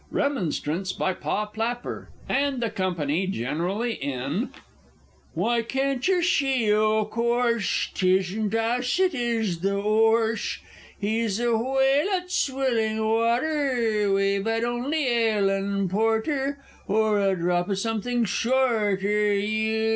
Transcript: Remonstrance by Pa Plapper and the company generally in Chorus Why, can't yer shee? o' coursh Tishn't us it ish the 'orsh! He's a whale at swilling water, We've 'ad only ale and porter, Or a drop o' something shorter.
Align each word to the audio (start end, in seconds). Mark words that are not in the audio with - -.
Remonstrance 0.09 0.93
by 0.93 1.13
Pa 1.13 1.45
Plapper 1.45 2.07
and 2.27 2.59
the 2.59 2.71
company 2.71 3.27
generally 3.27 3.93
in 3.93 4.47
Chorus 4.47 4.63
Why, 5.35 5.61
can't 5.61 6.07
yer 6.07 6.23
shee? 6.23 6.73
o' 6.73 7.05
coursh 7.05 7.93
Tishn't 7.93 8.55
us 8.55 8.99
it 8.99 9.13
ish 9.13 9.57
the 9.57 9.75
'orsh! 9.77 10.57
He's 10.99 11.39
a 11.39 11.55
whale 11.55 12.09
at 12.15 12.31
swilling 12.31 12.97
water, 13.05 14.11
We've 14.11 14.47
'ad 14.47 14.63
only 14.63 15.05
ale 15.07 15.51
and 15.51 15.87
porter, 15.87 16.57
Or 16.87 17.19
a 17.21 17.35
drop 17.37 17.69
o' 17.69 17.75
something 17.75 18.25
shorter. 18.25 18.99